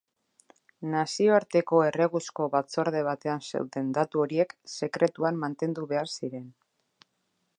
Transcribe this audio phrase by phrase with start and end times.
[0.93, 6.49] Nazioarteko erreguzko batzorde batean zeuden datu horiek sekretuan mantendu behar ziren.